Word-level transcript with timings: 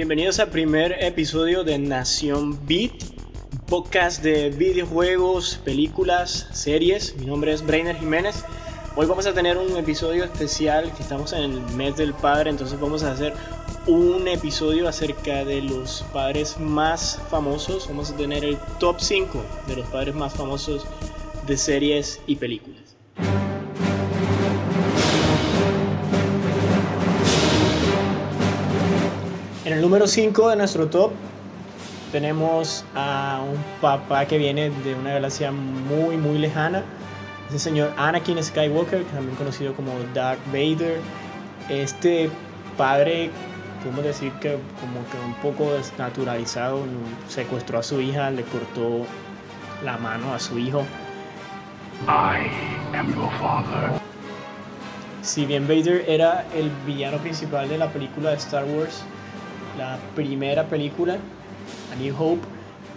Bienvenidos 0.00 0.40
al 0.40 0.48
primer 0.48 0.96
episodio 1.04 1.62
de 1.62 1.78
Nación 1.78 2.58
Beat, 2.66 2.92
podcast 3.66 4.22
de 4.22 4.48
videojuegos, 4.48 5.60
películas, 5.62 6.48
series. 6.52 7.14
Mi 7.18 7.26
nombre 7.26 7.52
es 7.52 7.66
Brainer 7.66 7.98
Jiménez. 7.98 8.42
Hoy 8.96 9.04
vamos 9.04 9.26
a 9.26 9.34
tener 9.34 9.58
un 9.58 9.76
episodio 9.76 10.24
especial 10.24 10.90
que 10.96 11.02
estamos 11.02 11.34
en 11.34 11.42
el 11.42 11.60
mes 11.76 11.98
del 11.98 12.14
padre, 12.14 12.48
entonces 12.48 12.80
vamos 12.80 13.02
a 13.02 13.12
hacer 13.12 13.34
un 13.86 14.26
episodio 14.26 14.88
acerca 14.88 15.44
de 15.44 15.60
los 15.60 16.02
padres 16.14 16.58
más 16.58 17.20
famosos. 17.28 17.86
Vamos 17.86 18.10
a 18.10 18.16
tener 18.16 18.42
el 18.42 18.56
top 18.78 19.00
5 19.00 19.44
de 19.66 19.76
los 19.76 19.86
padres 19.88 20.14
más 20.14 20.32
famosos 20.32 20.86
de 21.46 21.58
series 21.58 22.22
y 22.26 22.36
películas. 22.36 22.89
En 29.62 29.74
el 29.74 29.82
número 29.82 30.06
5 30.06 30.48
de 30.48 30.56
nuestro 30.56 30.88
top 30.88 31.12
tenemos 32.12 32.82
a 32.94 33.42
un 33.46 33.58
papá 33.82 34.24
que 34.24 34.38
viene 34.38 34.70
de 34.70 34.94
una 34.94 35.12
galaxia 35.12 35.52
muy 35.52 36.16
muy 36.16 36.38
lejana. 36.38 36.82
Es 37.48 37.54
el 37.54 37.60
señor 37.60 37.92
Anakin 37.98 38.42
Skywalker, 38.42 39.04
también 39.04 39.36
conocido 39.36 39.74
como 39.74 39.92
Darth 40.14 40.40
Vader. 40.46 40.98
Este 41.68 42.30
padre, 42.78 43.30
podemos 43.82 44.02
decir 44.04 44.32
que 44.40 44.58
como 44.80 45.06
que 45.10 45.18
un 45.26 45.34
poco 45.42 45.74
desnaturalizado, 45.74 46.80
secuestró 47.28 47.80
a 47.80 47.82
su 47.82 48.00
hija, 48.00 48.30
le 48.30 48.44
cortó 48.44 49.04
la 49.84 49.98
mano 49.98 50.32
a 50.32 50.40
su 50.40 50.58
hijo. 50.58 50.86
I 52.08 52.48
am 52.96 53.14
your 53.14 53.30
father. 53.38 53.90
Si 55.20 55.44
bien 55.44 55.68
Vader 55.68 56.02
era 56.08 56.46
el 56.54 56.70
villano 56.86 57.18
principal 57.18 57.68
de 57.68 57.76
la 57.76 57.92
película 57.92 58.30
de 58.30 58.36
Star 58.36 58.64
Wars, 58.64 59.04
la 59.80 59.98
primera 60.14 60.68
película, 60.68 61.16
A 61.90 61.96
New 61.96 62.14
Hope, 62.14 62.46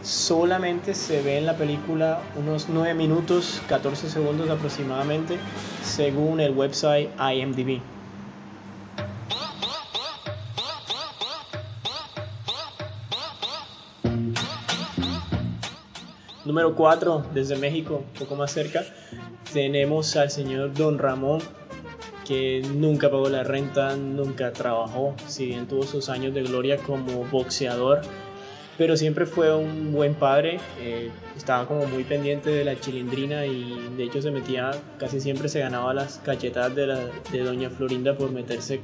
solamente 0.01 0.93
se 0.93 1.21
ve 1.21 1.37
en 1.37 1.45
la 1.45 1.55
película 1.55 2.19
unos 2.35 2.67
9 2.67 2.93
minutos, 2.93 3.61
14 3.69 4.09
segundos 4.09 4.49
aproximadamente, 4.49 5.37
según 5.81 6.41
el 6.41 6.51
website 6.51 7.09
IMDb. 7.17 7.79
Número 16.43 16.75
4, 16.75 17.27
desde 17.33 17.55
México, 17.55 18.03
un 18.13 18.19
poco 18.19 18.35
más 18.35 18.51
cerca, 18.51 18.83
tenemos 19.53 20.17
al 20.17 20.29
señor 20.29 20.73
Don 20.73 20.99
Ramón 20.99 21.39
que 22.25 22.61
nunca 22.75 23.09
pagó 23.09 23.29
la 23.29 23.43
renta, 23.43 23.95
nunca 23.95 24.53
trabajó, 24.53 25.15
si 25.27 25.47
bien 25.47 25.67
tuvo 25.67 25.83
sus 25.83 26.09
años 26.09 26.33
de 26.33 26.43
gloria 26.43 26.77
como 26.77 27.25
boxeador, 27.25 28.01
pero 28.77 28.97
siempre 28.97 29.25
fue 29.25 29.55
un 29.55 29.91
buen 29.91 30.15
padre, 30.15 30.59
eh, 30.79 31.11
estaba 31.37 31.67
como 31.67 31.85
muy 31.85 32.03
pendiente 32.03 32.49
de 32.49 32.65
la 32.65 32.79
chilindrina 32.79 33.45
y 33.45 33.93
de 33.97 34.03
hecho 34.03 34.21
se 34.21 34.31
metía, 34.31 34.71
casi 34.97 35.19
siempre 35.19 35.49
se 35.49 35.59
ganaba 35.59 35.93
las 35.93 36.17
cachetadas 36.19 36.75
de, 36.75 36.87
la, 36.87 36.99
de 37.31 37.39
doña 37.39 37.69
Florinda 37.69 38.17
por 38.17 38.31
meterse 38.31 38.79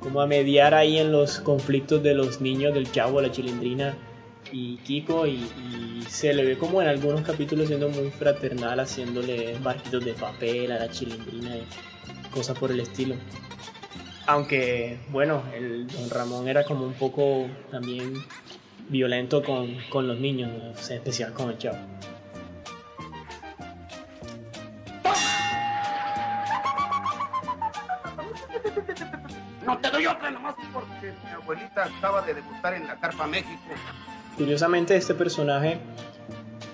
como 0.00 0.20
a 0.20 0.26
mediar 0.26 0.74
ahí 0.74 0.98
en 0.98 1.10
los 1.10 1.40
conflictos 1.40 2.02
de 2.02 2.14
los 2.14 2.40
niños 2.40 2.74
del 2.74 2.90
chavo, 2.92 3.20
la 3.20 3.32
chilindrina 3.32 3.96
y 4.52 4.76
Kiko 4.76 5.26
y, 5.26 5.32
y, 5.32 6.02
se 6.08 6.32
le 6.32 6.44
ve 6.44 6.56
como 6.56 6.80
en 6.80 6.86
algunos 6.86 7.22
capítulos 7.22 7.66
siendo 7.66 7.88
muy 7.88 8.10
fraternal 8.10 8.78
haciéndole 8.78 9.58
barquitos 9.58 10.04
de 10.04 10.12
papel 10.12 10.70
a 10.70 10.78
la 10.78 10.88
chilindrina 10.88 11.56
cosas 12.36 12.58
por 12.58 12.70
el 12.70 12.80
estilo. 12.80 13.14
Aunque, 14.26 14.98
bueno, 15.08 15.42
el 15.54 15.86
don 15.86 16.10
Ramón 16.10 16.48
era 16.48 16.64
como 16.64 16.84
un 16.84 16.92
poco 16.92 17.46
también 17.70 18.12
violento 18.90 19.42
con, 19.42 19.74
con 19.88 20.06
los 20.06 20.18
niños, 20.18 20.50
en 20.90 20.96
especial 20.96 21.32
con 21.32 21.50
el 21.50 21.58
chavo. 21.58 21.78
No 29.64 29.78
te 29.78 29.90
doy 29.90 30.06
otra 30.06 30.30
nomás 30.30 30.54
porque 30.74 31.14
mi 31.24 31.30
abuelita 31.30 31.84
acaba 31.84 32.20
de 32.20 32.34
debutar 32.34 32.74
en 32.74 32.86
la 32.86 32.96
Carpa 32.96 33.26
México. 33.26 33.62
Curiosamente, 34.36 34.94
este 34.94 35.14
personaje 35.14 35.78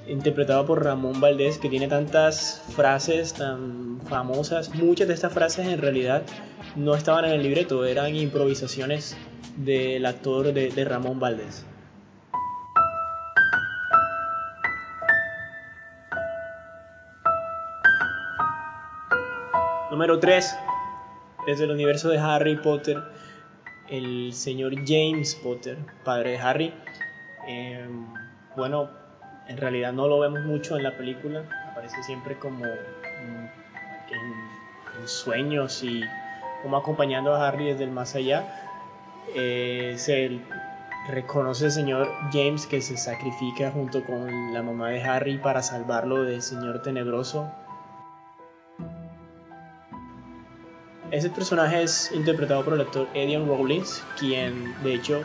interpretado 0.06 0.66
por 0.66 0.84
Ramón 0.84 1.20
Valdés, 1.20 1.58
que 1.58 1.68
tiene 1.68 1.88
tantas 1.88 2.62
frases 2.74 3.34
tan 3.34 4.00
famosas. 4.08 4.74
Muchas 4.74 5.08
de 5.08 5.14
estas 5.14 5.32
frases 5.32 5.68
en 5.68 5.80
realidad 5.80 6.22
no 6.76 6.94
estaban 6.94 7.24
en 7.24 7.32
el 7.32 7.42
libreto, 7.42 7.84
eran 7.84 8.14
improvisaciones 8.14 9.16
del 9.56 10.04
actor 10.06 10.52
de, 10.52 10.84
Ramón 10.84 11.20
Valdés. 11.20 11.66
Número 19.90 20.18
3. 20.18 20.56
Desde 21.46 21.64
el 21.64 21.70
universo 21.70 22.08
de 22.08 22.18
Harry 22.18 22.56
Potter, 22.56 23.02
el 23.90 24.32
señor 24.32 24.72
James 24.86 25.34
Potter, 25.34 25.76
padre 26.04 26.30
de 26.30 26.38
Harry. 26.38 26.74
Eh, 27.46 27.86
bueno, 28.56 29.01
en 29.48 29.56
realidad 29.56 29.92
no 29.92 30.08
lo 30.08 30.20
vemos 30.20 30.40
mucho 30.42 30.76
en 30.76 30.84
la 30.84 30.96
película, 30.96 31.44
aparece 31.70 32.02
siempre 32.02 32.38
como 32.38 32.64
en, 32.64 33.50
en 34.10 35.08
sueños 35.08 35.82
y 35.82 36.02
como 36.62 36.76
acompañando 36.76 37.34
a 37.34 37.48
Harry 37.48 37.66
desde 37.66 37.84
el 37.84 37.90
más 37.90 38.14
allá. 38.14 38.44
Eh, 39.34 39.94
se 39.96 40.40
reconoce 41.08 41.66
el 41.66 41.72
señor 41.72 42.08
James 42.32 42.66
que 42.66 42.80
se 42.80 42.96
sacrifica 42.96 43.70
junto 43.70 44.04
con 44.04 44.52
la 44.52 44.62
mamá 44.62 44.90
de 44.90 45.02
Harry 45.02 45.38
para 45.38 45.62
salvarlo 45.62 46.22
del 46.22 46.42
señor 46.42 46.82
tenebroso. 46.82 47.50
Ese 51.10 51.28
personaje 51.28 51.82
es 51.82 52.10
interpretado 52.12 52.64
por 52.64 52.72
el 52.72 52.80
actor 52.80 53.06
Edion 53.12 53.46
Rawlings, 53.46 54.02
quien 54.18 54.74
de 54.82 54.94
hecho 54.94 55.22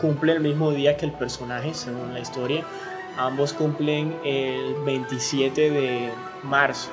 cumple 0.00 0.32
el 0.32 0.40
mismo 0.40 0.70
día 0.70 0.96
que 0.96 1.06
el 1.06 1.12
personaje, 1.12 1.74
según 1.74 2.14
la 2.14 2.20
historia. 2.20 2.64
Ambos 3.16 3.52
cumplen 3.52 4.16
el 4.24 4.74
27 4.84 5.70
de 5.70 6.10
marzo. 6.42 6.90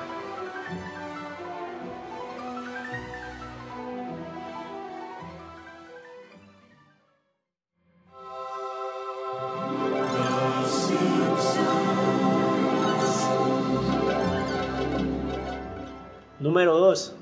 Número 16.38 16.76
2. 16.76 17.14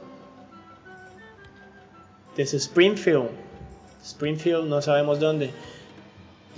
Desde 2.37 2.57
Springfield. 2.59 3.31
Springfield, 4.03 4.67
no 4.69 4.83
sabemos 4.83 5.21
dónde. 5.21 5.53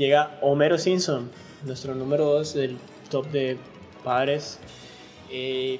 Llega 0.02 0.36
Homero 0.40 0.78
Simpson, 0.78 1.30
nuestro 1.64 1.94
número 1.94 2.24
2 2.24 2.54
del 2.54 2.76
top 3.08 3.24
de 3.30 3.56
padres. 4.02 4.58
Eh, 5.30 5.78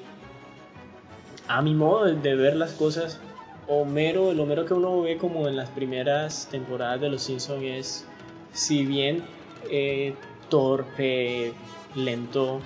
a 1.49 1.61
mi 1.61 1.75
modo 1.75 2.05
de 2.05 2.35
ver 2.37 2.55
las 2.55 2.71
cosas, 2.71 3.19
Homero, 3.67 4.31
el 4.31 4.39
Homero 4.39 4.65
que 4.65 4.75
uno 4.75 5.03
ve 5.03 5.17
como 5.17 5.49
en 5.49 5.57
las 5.57 5.71
primeras 5.71 6.47
temporadas 6.53 7.01
de 7.01 7.09
Los 7.09 7.25
Simpsons 7.25 7.65
es, 7.65 8.05
si 8.53 8.87
bien 8.87 9.25
eh, 9.69 10.15
torpe, 10.49 11.53
lento, 11.97 12.61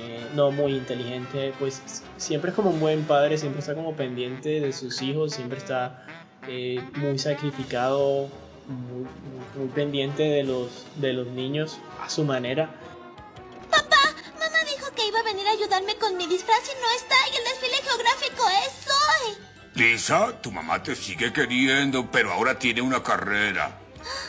eh, 0.00 0.24
no 0.36 0.52
muy 0.52 0.74
inteligente, 0.74 1.52
pues 1.58 2.04
siempre 2.18 2.50
es 2.50 2.54
como 2.54 2.70
un 2.70 2.78
buen 2.78 3.02
padre, 3.02 3.36
siempre 3.36 3.58
está 3.58 3.74
como 3.74 3.96
pendiente 3.96 4.60
de 4.60 4.72
sus 4.72 5.02
hijos, 5.02 5.32
siempre 5.32 5.58
está 5.58 6.06
muy 7.00 7.18
sacrificado, 7.18 8.28
muy, 8.66 9.06
muy, 9.56 9.68
pendiente 9.74 10.22
de 10.22 10.44
los, 10.44 10.86
de 10.96 11.12
los 11.12 11.26
niños 11.26 11.78
a 12.00 12.08
su 12.08 12.24
manera. 12.24 12.70
Papá, 13.70 14.14
mamá 14.38 14.58
dijo 14.70 14.90
que 14.94 15.06
iba 15.06 15.20
a 15.20 15.22
venir 15.22 15.46
a 15.46 15.50
ayudarme 15.50 15.96
con 15.96 16.16
mi 16.16 16.26
disfraz 16.26 16.62
y 16.64 16.80
no 16.80 16.90
está, 16.96 17.16
y 17.32 17.36
el 17.36 17.44
desfile 17.44 17.76
geográfico 17.82 18.48
es 18.66 18.86
hoy. 18.86 19.44
Lisa, 19.74 20.40
tu 20.40 20.52
mamá 20.52 20.82
te 20.82 20.94
sigue 20.94 21.32
queriendo, 21.32 22.10
pero 22.10 22.32
ahora 22.32 22.58
tiene 22.58 22.80
una 22.80 23.02
carrera. 23.02 23.78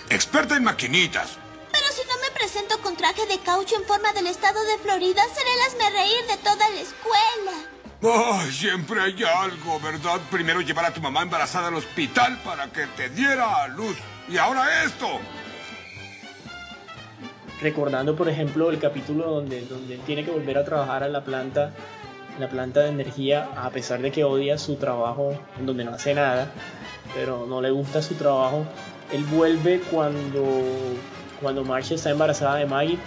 Experta 0.09 0.55
en 0.55 0.63
maquinitas. 0.63 1.37
Pero 1.71 1.85
si 1.91 2.07
no 2.07 2.15
me 2.21 2.31
presento 2.31 2.79
con 2.81 2.95
traje 2.95 3.25
de 3.27 3.39
caucho 3.39 3.75
en 3.75 3.85
forma 3.85 4.11
del 4.13 4.27
estado 4.27 4.63
de 4.63 4.77
Florida, 4.79 5.21
seré 5.33 5.87
el 5.87 5.93
reír 5.93 6.25
de 6.27 6.37
toda 6.37 6.69
la 6.69 6.79
escuela. 6.79 7.54
Oh, 8.01 8.39
siempre 8.51 9.01
hay 9.01 9.15
algo, 9.23 9.79
¿verdad? 9.79 10.19
Primero 10.29 10.61
llevar 10.61 10.85
a 10.85 10.93
tu 10.93 11.01
mamá 11.01 11.21
embarazada 11.21 11.69
al 11.69 11.75
hospital 11.75 12.37
para 12.43 12.67
que 12.67 12.85
te 12.87 13.09
diera 13.09 13.63
a 13.63 13.67
luz. 13.67 13.97
Y 14.29 14.37
ahora 14.37 14.83
esto. 14.83 15.07
Recordando, 17.61 18.15
por 18.15 18.27
ejemplo, 18.27 18.69
el 18.69 18.79
capítulo 18.79 19.31
donde, 19.31 19.61
donde 19.65 19.97
tiene 19.99 20.25
que 20.25 20.31
volver 20.31 20.57
a 20.57 20.65
trabajar 20.65 21.03
a 21.03 21.07
la 21.07 21.23
planta, 21.23 21.71
la 22.37 22.49
planta 22.49 22.81
de 22.81 22.89
energía, 22.89 23.49
a 23.55 23.69
pesar 23.69 24.01
de 24.01 24.11
que 24.11 24.23
odia 24.25 24.57
su 24.57 24.75
trabajo, 24.75 25.33
en 25.57 25.65
donde 25.65 25.85
no 25.85 25.91
hace 25.91 26.13
nada, 26.13 26.51
pero 27.15 27.45
no 27.47 27.61
le 27.61 27.71
gusta 27.71 28.01
su 28.01 28.15
trabajo. 28.15 28.65
él 29.13 29.23
vuelve 29.23 29.79
cuando, 29.89 30.43
cuando 31.41 31.63
Marcia 31.63 31.95
está 31.95 32.09
embarazada 32.09 32.55
de 32.55 32.65
Maggie 32.65 32.99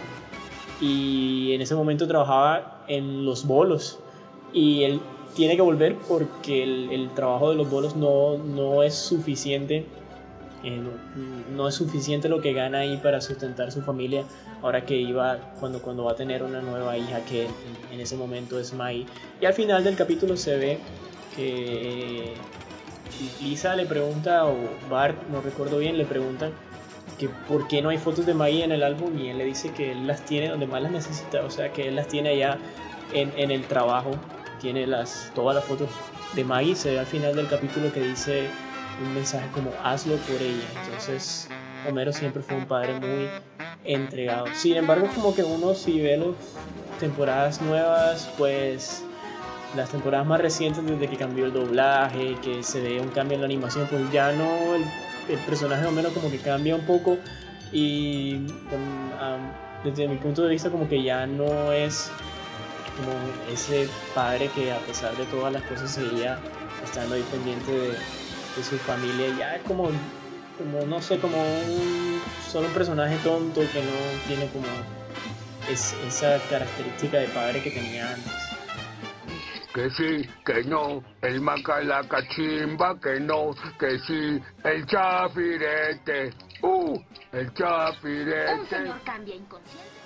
y 0.80 1.52
en 1.52 1.60
ese 1.60 1.74
momento 1.74 2.08
trabajaba 2.08 2.84
en 2.88 3.26
los 3.26 3.46
bolos 3.46 3.98
y 4.52 4.84
él 4.84 5.00
tiene 5.34 5.56
que 5.56 5.62
volver 5.62 5.96
porque 6.08 6.62
el, 6.62 7.10
trabajo 7.14 7.50
de 7.50 7.56
los 7.56 7.70
bolos 7.70 7.96
no, 7.96 8.38
no 8.38 8.82
es 8.82 8.94
suficiente 8.94 9.86
eh, 10.64 10.82
no, 11.54 11.68
es 11.68 11.74
suficiente 11.76 12.28
lo 12.28 12.40
que 12.40 12.52
gana 12.52 12.80
ahí 12.80 12.96
para 12.96 13.20
sustentar 13.20 13.70
su 13.70 13.82
familia. 13.82 14.24
Ahora 14.62 14.84
que 14.84 14.96
iba 14.96 15.38
cuando, 15.60 15.80
cuando 15.80 16.04
va 16.04 16.12
a 16.12 16.16
tener 16.16 16.42
una 16.42 16.60
nueva 16.60 16.98
hija 16.98 17.20
que 17.24 17.46
en, 17.92 18.00
ese 18.00 18.16
momento 18.16 18.58
es 18.58 18.72
Maggie 18.72 19.06
y 19.40 19.46
al 19.46 19.54
final 19.54 19.84
del 19.84 19.94
capítulo 19.94 20.36
se 20.36 20.56
ve 20.56 20.78
que 21.36 22.34
Lisa 23.40 23.76
le 23.76 23.86
pregunta 23.86 24.46
o 24.46 24.56
Bart 24.90 25.16
no 25.30 25.40
recuerdo 25.40 25.78
bien 25.78 25.96
le 25.96 26.04
pregunta 26.04 26.50
que 27.18 27.28
por 27.28 27.68
qué 27.68 27.82
no 27.82 27.90
hay 27.90 27.98
fotos 27.98 28.26
de 28.26 28.34
Maggie 28.34 28.64
en 28.64 28.72
el 28.72 28.82
álbum 28.82 29.16
y 29.16 29.28
él 29.28 29.38
le 29.38 29.44
dice 29.44 29.70
que 29.72 29.92
él 29.92 30.08
las 30.08 30.24
tiene 30.24 30.48
donde 30.48 30.66
más 30.66 30.82
las 30.82 30.90
necesita, 30.90 31.44
o 31.44 31.50
sea 31.50 31.72
que 31.72 31.88
él 31.88 31.94
las 31.94 32.08
tiene 32.08 32.30
allá 32.30 32.58
en, 33.12 33.32
en 33.36 33.52
el 33.52 33.64
trabajo, 33.64 34.10
tiene 34.60 34.86
las, 34.86 35.30
todas 35.34 35.54
las 35.54 35.64
fotos 35.64 35.88
de 36.34 36.44
Maggie, 36.44 36.74
se 36.74 36.92
ve 36.92 36.98
al 36.98 37.06
final 37.06 37.34
del 37.34 37.48
capítulo 37.48 37.92
que 37.92 38.00
dice 38.00 38.48
un 39.02 39.14
mensaje 39.14 39.48
como 39.52 39.70
hazlo 39.82 40.16
por 40.16 40.40
ella, 40.42 40.64
entonces 40.84 41.48
Homero 41.88 42.12
siempre 42.12 42.42
fue 42.42 42.56
un 42.56 42.66
padre 42.66 42.98
muy 42.98 43.28
entregado. 43.84 44.46
Sin 44.54 44.76
embargo, 44.76 45.08
como 45.14 45.34
que 45.34 45.44
uno 45.44 45.74
si 45.74 46.00
ve 46.00 46.16
las 46.16 46.34
temporadas 46.98 47.62
nuevas, 47.62 48.28
pues 48.36 49.04
las 49.76 49.90
temporadas 49.90 50.26
más 50.26 50.40
recientes 50.40 50.84
desde 50.84 51.08
que 51.08 51.16
cambió 51.16 51.46
el 51.46 51.52
doblaje, 51.52 52.36
que 52.42 52.62
se 52.62 52.80
ve 52.80 53.00
un 53.00 53.08
cambio 53.08 53.36
en 53.36 53.42
la 53.42 53.46
animación, 53.46 53.86
pues 53.88 54.10
ya 54.10 54.32
no 54.32 54.74
el 54.74 55.38
personaje 55.46 55.86
o 55.86 55.92
menos 55.92 56.12
como 56.12 56.30
que 56.30 56.38
cambia 56.38 56.74
un 56.74 56.86
poco 56.86 57.18
y 57.72 58.46
desde 59.84 60.08
mi 60.08 60.16
punto 60.16 60.42
de 60.42 60.50
vista 60.50 60.70
como 60.70 60.88
que 60.88 61.02
ya 61.02 61.26
no 61.26 61.72
es 61.72 62.10
como 62.98 63.12
ese 63.50 63.88
padre 64.14 64.50
que 64.54 64.72
a 64.72 64.78
pesar 64.80 65.16
de 65.16 65.24
todas 65.26 65.52
las 65.52 65.62
cosas 65.62 65.90
seguía 65.90 66.38
estando 66.84 67.14
ahí 67.14 67.22
pendiente 67.30 67.72
de, 67.72 67.96
su 68.62 68.76
familia 68.78 69.28
ya 69.38 69.54
es 69.54 69.62
como 69.62 69.88
como 70.58 70.84
no 70.86 71.00
sé 71.00 71.20
como 71.20 71.38
un, 71.38 72.20
solo 72.50 72.66
un 72.66 72.74
personaje 72.74 73.16
tonto 73.22 73.60
que 73.60 73.80
no 73.80 74.26
tiene 74.26 74.48
como 74.48 74.66
esa 75.70 76.40
característica 76.50 77.18
de 77.18 77.28
padre 77.28 77.62
que 77.62 77.70
tenía 77.70 78.14
antes 78.14 78.48
que 79.72 79.90
sí, 79.90 80.28
que 80.44 80.64
no, 80.64 81.04
el 81.22 81.40
maca 81.40 81.80
la 81.82 82.02
cachimba, 82.02 82.98
que 82.98 83.20
no, 83.20 83.54
que 83.78 83.98
sí, 84.00 84.42
el 84.64 84.86
chafirete, 84.86 86.30
uh, 86.62 86.98
el 87.30 87.54
chafirete. 87.54 88.54
Un 88.54 88.66
señor 88.66 89.00
cambia 89.04 89.36
inconsciente. 89.36 89.98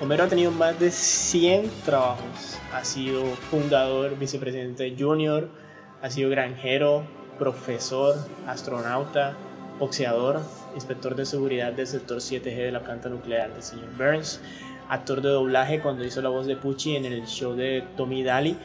Homero 0.00 0.24
ha 0.24 0.28
tenido 0.28 0.50
más 0.50 0.78
de 0.80 0.90
100 0.90 1.70
trabajos. 1.84 2.58
Ha 2.72 2.84
sido 2.84 3.24
fundador, 3.50 4.18
vicepresidente 4.18 4.94
junior, 4.98 5.48
ha 6.02 6.10
sido 6.10 6.30
granjero, 6.30 7.04
profesor, 7.38 8.16
astronauta, 8.46 9.36
boxeador, 9.78 10.40
inspector 10.74 11.14
de 11.14 11.24
seguridad 11.24 11.72
del 11.72 11.86
sector 11.86 12.18
7G 12.18 12.56
de 12.56 12.72
la 12.72 12.80
planta 12.80 13.08
nuclear 13.08 13.52
del 13.52 13.62
señor 13.62 13.88
Burns, 13.96 14.40
actor 14.88 15.22
de 15.22 15.28
doblaje 15.28 15.80
cuando 15.80 16.04
hizo 16.04 16.20
la 16.22 16.28
voz 16.28 16.46
de 16.46 16.56
Pucci 16.56 16.96
en 16.96 17.04
el 17.04 17.26
show 17.26 17.54
de 17.54 17.84
Tommy 17.96 18.24
Daly, 18.24 18.56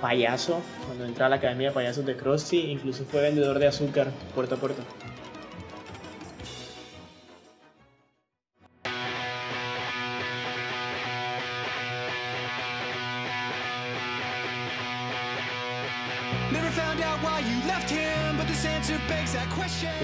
payaso 0.00 0.60
cuando 0.86 1.04
entró 1.04 1.26
a 1.26 1.30
la 1.30 1.36
Academia 1.36 1.68
de 1.68 1.74
Payasos 1.74 2.06
de 2.06 2.16
Krusty, 2.16 2.70
incluso 2.70 3.04
fue 3.04 3.22
vendedor 3.22 3.58
de 3.58 3.66
azúcar 3.66 4.08
puerta 4.34 4.54
a 4.54 4.58
puerta. 4.58 4.82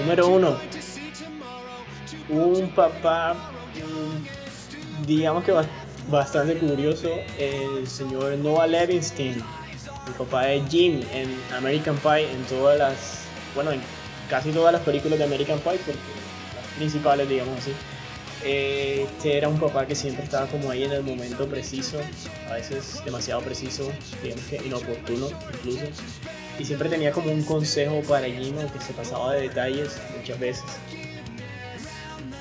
Número 0.01 0.27
uno, 0.29 0.57
un 2.29 2.69
papá 2.71 3.35
digamos 5.05 5.43
que 5.43 5.53
bastante 6.09 6.57
curioso, 6.57 7.07
el 7.37 7.87
señor 7.87 8.35
Noah 8.39 8.65
Levinstein, 8.65 9.43
el 10.07 10.13
papá 10.17 10.45
de 10.45 10.63
Jim 10.69 11.01
en 11.13 11.39
American 11.55 11.95
Pie, 11.97 12.31
en 12.31 12.43
todas 12.45 12.79
las, 12.79 13.25
bueno, 13.53 13.71
en 13.71 13.81
casi 14.27 14.51
todas 14.51 14.73
las 14.73 14.81
películas 14.81 15.19
de 15.19 15.25
American 15.25 15.59
Pie, 15.59 15.79
porque 15.85 15.99
las 16.55 16.65
principales, 16.77 17.29
digamos 17.29 17.59
así. 17.59 17.71
Este 18.43 19.37
era 19.37 19.47
un 19.49 19.59
papá 19.59 19.85
que 19.85 19.93
siempre 19.93 20.23
estaba 20.23 20.47
como 20.47 20.71
ahí 20.71 20.83
en 20.83 20.93
el 20.93 21.03
momento 21.03 21.47
preciso, 21.47 21.99
a 22.49 22.53
veces 22.53 23.03
demasiado 23.05 23.41
preciso, 23.41 23.91
digamos 24.23 24.45
que 24.45 24.57
inoportuno 24.65 25.27
incluso, 25.53 25.85
y 26.59 26.65
siempre 26.65 26.89
tenía 26.89 27.11
como 27.11 27.31
un 27.31 27.43
consejo 27.43 28.01
para 28.07 28.27
Jim, 28.27 28.55
que 28.71 28.79
se 28.79 28.93
pasaba 28.93 29.33
de 29.33 29.41
detalles 29.41 29.99
muchas 30.17 30.39
veces. 30.39 30.65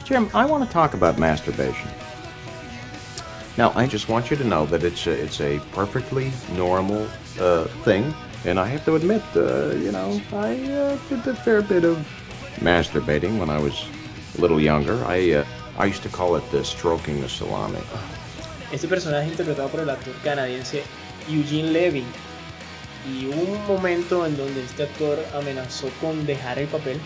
Jim, 0.05 0.29
I 0.35 0.45
want 0.45 0.67
to 0.67 0.73
talk 0.73 0.95
about 0.95 1.19
masturbation. 1.19 1.89
Now, 3.57 3.73
I 3.77 3.87
just 3.87 4.09
want 4.09 4.31
you 4.31 4.37
to 4.37 4.45
know 4.45 4.67
that 4.67 4.83
it's 4.83 5.07
a, 5.07 5.13
it's 5.13 5.41
a 5.41 5.61
perfectly 5.73 6.33
normal 6.57 7.07
uh, 7.41 7.65
thing, 7.85 8.15
and 8.45 8.59
I 8.59 8.67
have 8.67 8.85
to 8.87 8.97
admit, 8.97 9.23
uh, 9.37 9.75
you 9.77 9.93
know, 9.93 10.21
I 10.33 10.55
uh, 10.73 10.99
did 11.09 11.27
a 11.27 11.35
fair 11.35 11.63
bit 11.63 11.85
of 11.85 11.99
masturbating 12.61 13.39
when 13.39 13.51
I 13.51 13.59
was 13.59 13.87
a 14.37 14.41
little 14.41 14.61
younger. 14.61 15.05
I 15.05 15.33
uh, 15.33 15.45
I 15.79 15.87
used 15.87 16.03
to 16.03 16.09
call 16.09 16.37
it 16.37 16.51
the 16.51 16.65
stroking 16.65 17.21
the 17.21 17.29
salami. 17.29 17.81
Este 18.73 18.87
personaje 18.87 19.29
interpretado 19.29 19.69
por 19.69 19.81
el 19.81 19.91
actor 19.91 20.13
canadiense 20.23 20.83
Eugene 21.29 21.73
Levy. 21.73 22.05
Y 23.09 23.27
un 23.27 23.67
momento 23.67 24.27
en 24.27 24.37
donde 24.37 24.63
este 24.63 24.85
actor 24.85 25.19
amenazó 25.35 25.89
con 26.01 26.27
dejar 26.27 26.59
el 26.59 26.69
papel 26.69 27.01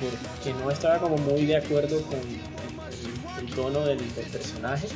porque 0.00 0.54
no 0.62 0.70
estaba 0.70 0.98
como 0.98 1.16
muy 1.16 1.46
de 1.46 1.56
acuerdo 1.56 2.02
con 2.02 2.20
el, 3.38 3.54
tono 3.54 3.84
del, 3.84 3.98
personaje 3.98 4.88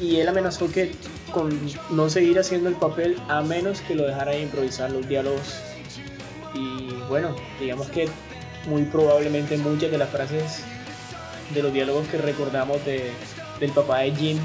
y 0.00 0.16
él 0.16 0.28
amenazó 0.28 0.70
que 0.70 0.92
con 1.32 1.58
no 1.90 2.08
seguir 2.08 2.38
haciendo 2.38 2.68
el 2.68 2.76
papel 2.76 3.16
a 3.28 3.42
menos 3.42 3.80
que 3.82 3.94
lo 3.94 4.04
dejara 4.04 4.36
improvisar 4.36 4.90
los 4.90 5.06
diálogos. 5.08 5.54
Y 6.54 6.88
bueno, 7.08 7.34
digamos 7.60 7.88
que 7.88 8.08
muy 8.66 8.82
probablemente 8.84 9.56
muchas 9.56 9.90
de 9.90 9.98
las 9.98 10.08
frases 10.08 10.62
de 11.52 11.62
los 11.62 11.72
diálogos 11.72 12.08
que 12.08 12.18
recordamos 12.18 12.84
de, 12.84 13.10
del 13.60 13.70
papá 13.72 14.00
de 14.00 14.14
Jim 14.14 14.38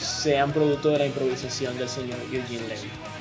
sean 0.00 0.52
producto 0.52 0.90
de 0.90 0.98
la 0.98 1.06
improvisación 1.06 1.76
del 1.78 1.88
señor 1.88 2.18
Eugene 2.32 2.68
Levy. 2.68 3.13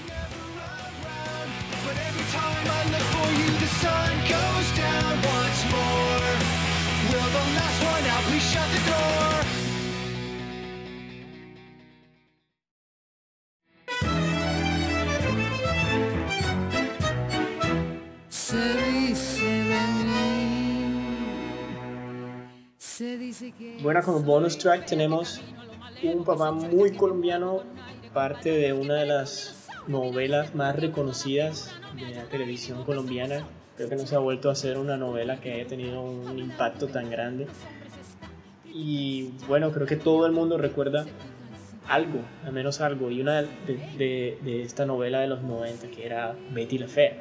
Bueno, 23.81 24.01
como 24.03 24.19
bonus 24.19 24.57
track 24.57 24.85
tenemos 24.85 25.41
un 26.03 26.23
papá 26.23 26.51
muy 26.51 26.91
colombiano, 26.93 27.63
parte 28.13 28.49
de 28.49 28.73
una 28.73 28.95
de 28.95 29.05
las 29.07 29.67
novelas 29.87 30.55
más 30.55 30.75
reconocidas 30.75 31.71
de 31.95 32.15
la 32.15 32.23
televisión 32.25 32.83
colombiana. 32.85 33.45
Creo 33.75 33.89
que 33.89 33.95
no 33.95 34.05
se 34.05 34.15
ha 34.15 34.19
vuelto 34.19 34.49
a 34.49 34.53
hacer 34.53 34.77
una 34.77 34.97
novela 34.97 35.41
que 35.41 35.53
haya 35.53 35.67
tenido 35.67 36.01
un 36.01 36.37
impacto 36.37 36.87
tan 36.87 37.09
grande. 37.09 37.47
Y 38.71 39.31
bueno, 39.47 39.71
creo 39.71 39.87
que 39.87 39.95
todo 39.95 40.25
el 40.25 40.31
mundo 40.31 40.57
recuerda 40.57 41.05
algo, 41.87 42.19
al 42.45 42.53
menos 42.53 42.81
algo. 42.81 43.09
Y 43.09 43.21
una 43.21 43.41
de, 43.41 44.63
esta 44.63 44.85
novela 44.85 45.21
de 45.21 45.27
los 45.27 45.41
90, 45.41 45.87
que 45.87 46.05
era 46.05 46.35
Betty 46.51 46.77
la 46.77 46.87
Fea. 46.87 47.17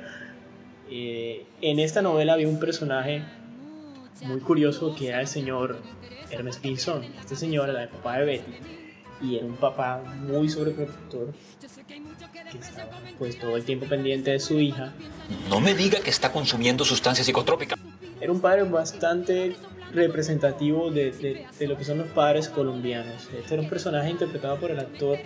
Eh, 0.91 1.47
en 1.63 1.79
esta 1.79 2.03
novela 2.03 2.35
había 2.35 2.49
un 2.49 2.61
personaje 2.61 3.23
muy 4.25 4.41
curioso 4.41 4.95
que 4.95 5.09
era 5.09 5.21
el 5.21 5.27
señor 5.27 5.79
Hermes 6.31 6.59
Pinzón. 6.59 7.05
Este 7.19 7.35
señor 7.35 7.71
era 7.71 7.83
el 7.83 7.89
papá 7.89 8.19
de 8.19 8.25
Betty 8.27 8.82
y 9.23 9.37
era 9.37 9.47
un 9.47 9.57
papá 9.57 10.03
muy 10.27 10.49
sobreprotector 10.49 11.33
que 12.51 12.59
estaba 12.59 12.91
pues 13.19 13.39
todo 13.39 13.57
el 13.57 13.65
tiempo 13.65 13.87
pendiente 13.87 14.33
de 14.33 14.41
su 14.41 14.59
hija. 14.61 14.93
No 15.49 15.61
me 15.61 15.75
diga 15.75 16.01
que 16.01 16.11
está 16.11 16.33
consumiendo 16.33 16.85
sustancias 16.85 17.27
psicotrópicas. 17.27 17.79
Era 18.21 18.33
un 18.33 18.41
padre 18.41 18.65
bastante 18.65 19.57
representativo 19.93 20.91
de, 20.91 21.13
de, 21.13 21.47
de, 21.59 21.67
lo 21.67 21.77
que 21.77 21.85
son 21.85 21.99
los 21.99 22.09
padres 22.09 22.49
colombianos. 22.49 23.29
Este 23.39 23.55
era 23.55 23.63
un 23.63 23.69
personaje 23.69 24.11
interpretado 24.11 24.59
por 24.59 24.71
el 24.71 24.79
actor 24.79 25.19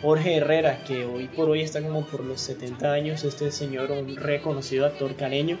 Jorge 0.00 0.36
Herrera, 0.36 0.84
que 0.84 1.04
hoy 1.04 1.26
por 1.26 1.48
hoy 1.48 1.62
está 1.62 1.82
como 1.82 2.04
por 2.04 2.24
los 2.24 2.40
70 2.40 2.92
años. 2.92 3.24
Este 3.24 3.50
señor, 3.50 3.90
un 3.90 4.16
reconocido 4.16 4.86
actor 4.86 5.16
caneño, 5.16 5.58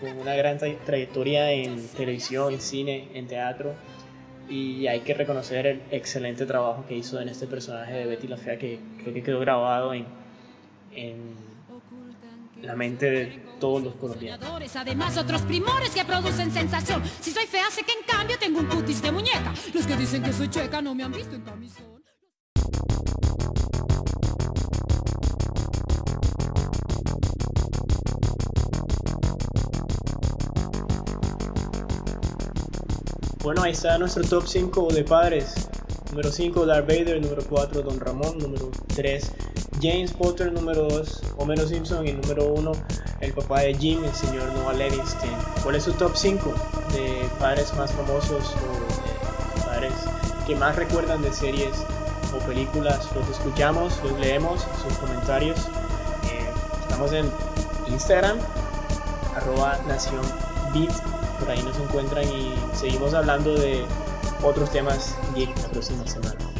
con 0.00 0.16
una 0.18 0.34
gran 0.34 0.58
trayectoria 0.58 1.52
en 1.52 1.86
televisión, 1.88 2.54
en 2.54 2.60
cine, 2.60 3.08
en 3.14 3.28
teatro. 3.28 3.74
Y 4.50 4.88
hay 4.88 5.00
que 5.00 5.14
reconocer 5.14 5.66
el 5.66 5.82
excelente 5.92 6.44
trabajo 6.44 6.84
que 6.86 6.96
hizo 6.96 7.20
en 7.20 7.28
este 7.28 7.46
personaje 7.46 7.94
de 7.94 8.06
Betty 8.06 8.26
la 8.26 8.36
Fea, 8.36 8.58
que 8.58 8.80
creo 9.00 9.14
que 9.14 9.22
quedó 9.22 9.38
grabado 9.38 9.94
en, 9.94 10.04
en 10.92 11.34
la 12.60 12.74
mente 12.74 13.08
de 13.10 13.26
todos 13.60 13.82
los 13.82 13.94
colombianos. 13.94 14.44
Además, 14.74 15.16
otros 15.16 15.42
primores 15.42 15.90
que 15.90 16.04
producen 16.04 16.50
sensación. 16.50 17.02
Si 17.20 17.30
soy 17.30 17.46
fea, 17.46 17.70
sé 17.70 17.82
que 17.84 17.92
en 17.92 18.04
cambio 18.06 18.36
tengo 18.38 18.58
un 18.58 18.66
cutis 18.66 19.00
de 19.00 19.12
muñeca. 19.12 19.54
Los 19.72 19.86
que 19.86 19.96
dicen 19.96 20.22
que 20.22 20.32
soy 20.32 20.48
checa 20.48 20.82
no 20.82 20.94
me 20.94 21.04
han 21.04 21.12
visto 21.12 21.36
en 21.36 21.42
camisón. 21.42 21.99
Bueno, 33.42 33.62
ahí 33.62 33.72
está 33.72 33.96
nuestro 33.96 34.22
top 34.22 34.46
5 34.46 34.88
de 34.92 35.02
padres. 35.02 35.54
Número 36.10 36.30
5, 36.30 36.66
Darth 36.66 36.86
Vader. 36.86 37.22
Número 37.22 37.42
4, 37.48 37.80
Don 37.80 37.98
Ramón. 37.98 38.36
Número 38.36 38.70
3, 38.94 39.32
James 39.80 40.12
Potter. 40.12 40.52
Número 40.52 40.86
2, 40.88 41.22
Homero 41.38 41.66
Simpson. 41.66 42.06
Y 42.06 42.12
número 42.12 42.52
1, 42.52 42.72
el 43.22 43.32
papá 43.32 43.60
de 43.60 43.74
Jim, 43.74 44.04
el 44.04 44.12
señor 44.12 44.52
Noah 44.52 44.74
Levinstein. 44.74 45.32
¿Cuál 45.62 45.76
es 45.76 45.84
su 45.84 45.92
top 45.92 46.14
5 46.14 46.52
de 46.92 47.30
padres 47.38 47.72
más 47.76 47.90
famosos 47.92 48.44
o 48.44 49.56
de 49.56 49.64
padres 49.64 49.94
que 50.46 50.54
más 50.54 50.76
recuerdan 50.76 51.22
de 51.22 51.32
series 51.32 51.72
o 52.36 52.46
películas? 52.46 53.08
Los 53.14 53.26
escuchamos, 53.30 53.98
los 54.04 54.20
leemos, 54.20 54.66
sus 54.86 54.98
comentarios. 54.98 55.58
Eh, 55.60 56.46
estamos 56.82 57.10
en 57.14 57.30
Instagram, 57.88 58.36
arroba 59.34 59.78
nación 59.88 60.20
beat 60.74 60.92
por 61.40 61.50
ahí 61.50 61.62
nos 61.62 61.76
encuentran 61.78 62.24
y 62.24 62.54
seguimos 62.74 63.14
hablando 63.14 63.54
de 63.54 63.84
otros 64.42 64.70
temas 64.70 65.16
geek 65.34 65.56
la 65.58 65.68
próxima 65.68 66.06
semana. 66.06 66.59